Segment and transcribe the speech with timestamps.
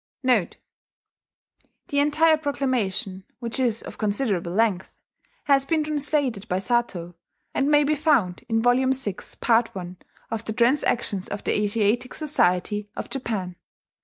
[0.09, 0.57] "* [*The
[1.91, 4.91] entire proclamation, which is of considerable length,
[5.43, 7.13] has been translated by Satow,
[7.53, 8.83] and may be found in Vol.
[8.93, 9.97] VI, part I,
[10.31, 13.57] of the Transactions of the Asiatic Society of Japan.